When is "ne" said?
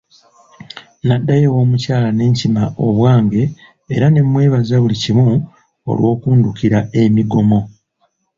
2.13-2.25, 4.09-4.21